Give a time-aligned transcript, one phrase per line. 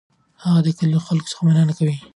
[0.43, 1.95] هغه د کلي له خلکو مننه کوي.